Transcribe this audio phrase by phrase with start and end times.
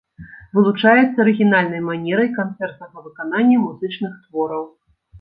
[0.57, 4.71] Вылучаецца арыгінальнай манерай канцэртнага выканання музычных твораў.